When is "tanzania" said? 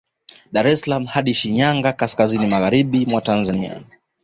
3.31-3.81